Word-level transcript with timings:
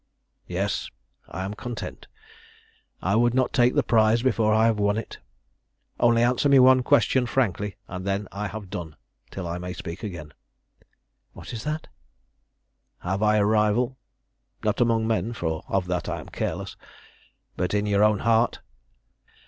"Yes, 0.47 0.89
I 1.29 1.45
am 1.45 1.53
content. 1.53 2.07
I 3.03 3.15
would 3.15 3.35
not 3.35 3.53
take 3.53 3.75
the 3.75 3.83
prize 3.83 4.23
before 4.23 4.51
I 4.51 4.65
have 4.65 4.79
won 4.79 4.97
it. 4.97 5.19
Only 5.99 6.23
answer 6.23 6.49
me 6.49 6.57
one 6.57 6.81
question 6.81 7.27
frankly, 7.27 7.75
and 7.87 8.03
then 8.03 8.27
I 8.31 8.47
have 8.47 8.71
done 8.71 8.95
till 9.29 9.47
I 9.47 9.59
may 9.59 9.73
speak 9.73 10.01
again." 10.01 10.33
"What 11.33 11.53
is 11.53 11.63
that." 11.65 11.87
"Have 13.03 13.21
I 13.21 13.35
a 13.35 13.45
rival 13.45 13.99
not 14.63 14.81
among 14.81 15.05
men, 15.07 15.33
for 15.33 15.63
of 15.67 15.85
that 15.85 16.09
I 16.09 16.19
am 16.19 16.29
careless 16.29 16.77
but 17.55 17.75
in 17.75 17.85
your 17.85 18.03
own 18.03 18.21
heart?" 18.25 18.59